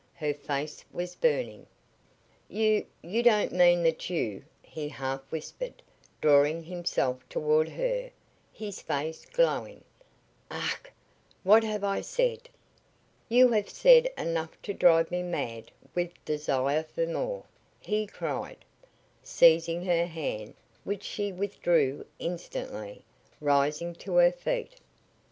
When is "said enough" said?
13.69-14.59